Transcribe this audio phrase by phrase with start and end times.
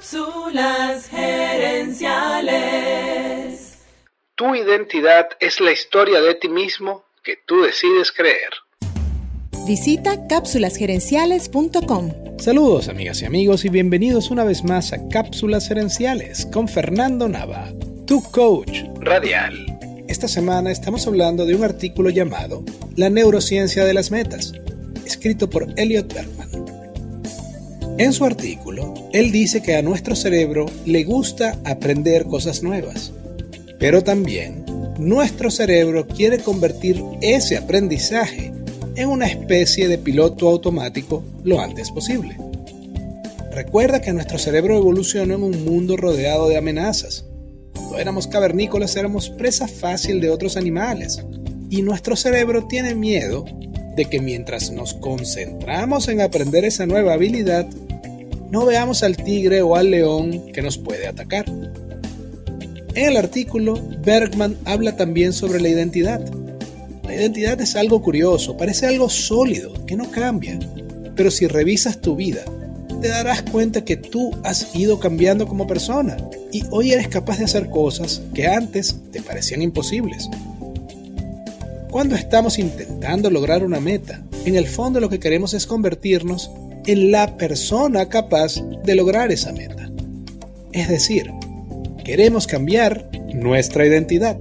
[0.00, 3.76] Cápsulas gerenciales.
[4.34, 8.48] Tu identidad es la historia de ti mismo que tú decides creer.
[9.66, 12.38] Visita cápsulasgerenciales.com.
[12.38, 17.70] Saludos amigas y amigos y bienvenidos una vez más a Cápsulas Gerenciales con Fernando Nava,
[18.06, 19.66] tu coach radial.
[20.08, 22.64] Esta semana estamos hablando de un artículo llamado
[22.96, 24.54] La neurociencia de las metas,
[25.04, 26.59] escrito por Elliot Bergman.
[28.00, 33.12] En su artículo, él dice que a nuestro cerebro le gusta aprender cosas nuevas,
[33.78, 34.64] pero también
[34.98, 38.54] nuestro cerebro quiere convertir ese aprendizaje
[38.96, 42.38] en una especie de piloto automático lo antes posible.
[43.52, 47.26] Recuerda que nuestro cerebro evolucionó en un mundo rodeado de amenazas.
[47.74, 51.22] Cuando éramos cavernícolas éramos presa fácil de otros animales
[51.68, 53.44] y nuestro cerebro tiene miedo
[53.94, 57.66] de que mientras nos concentramos en aprender esa nueva habilidad,
[58.50, 61.46] no veamos al tigre o al león que nos puede atacar.
[62.94, 66.20] En el artículo, Bergman habla también sobre la identidad.
[67.04, 70.58] La identidad es algo curioso, parece algo sólido, que no cambia.
[71.14, 72.44] Pero si revisas tu vida,
[73.00, 76.16] te darás cuenta que tú has ido cambiando como persona
[76.52, 80.28] y hoy eres capaz de hacer cosas que antes te parecían imposibles.
[81.90, 86.50] Cuando estamos intentando lograr una meta, en el fondo lo que queremos es convertirnos
[86.86, 89.90] en la persona capaz de lograr esa meta.
[90.72, 91.30] Es decir,
[92.04, 94.38] queremos cambiar nuestra identidad.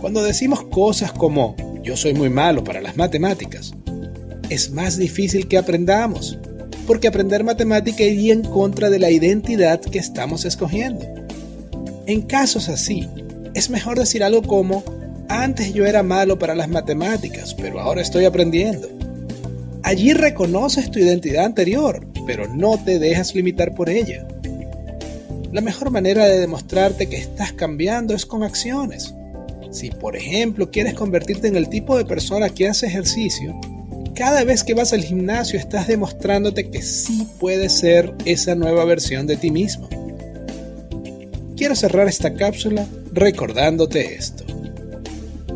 [0.00, 3.72] Cuando decimos cosas como yo soy muy malo para las matemáticas,
[4.50, 6.38] es más difícil que aprendamos,
[6.86, 11.06] porque aprender matemática iría en contra de la identidad que estamos escogiendo.
[12.06, 13.06] En casos así,
[13.54, 14.82] es mejor decir algo como
[15.28, 18.97] antes yo era malo para las matemáticas, pero ahora estoy aprendiendo.
[19.88, 24.28] Allí reconoces tu identidad anterior, pero no te dejas limitar por ella.
[25.50, 29.14] La mejor manera de demostrarte que estás cambiando es con acciones.
[29.70, 33.58] Si por ejemplo quieres convertirte en el tipo de persona que hace ejercicio,
[34.14, 39.26] cada vez que vas al gimnasio estás demostrándote que sí puedes ser esa nueva versión
[39.26, 39.88] de ti mismo.
[41.56, 44.44] Quiero cerrar esta cápsula recordándote esto.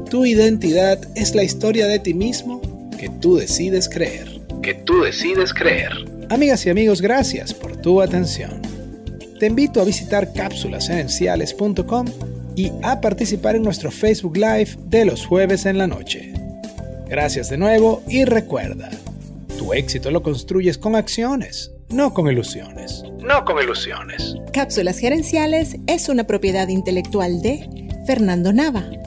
[0.09, 2.72] Tu identidad es la historia de ti mismo
[3.03, 4.29] que tú decides creer.
[4.63, 5.91] Que tú decides creer.
[6.31, 8.63] Amigas y amigos, gracias por tu atención.
[9.41, 12.07] Te invito a visitar cápsulasenenciales.com
[12.55, 16.33] y a participar en nuestro Facebook Live de los jueves en la noche.
[17.09, 18.89] Gracias de nuevo y recuerda,
[19.59, 23.03] tu éxito lo construyes con acciones, no con ilusiones.
[23.19, 24.37] No con ilusiones.
[24.53, 27.69] Cápsulas Gerenciales es una propiedad intelectual de
[28.07, 29.02] Fernando Nava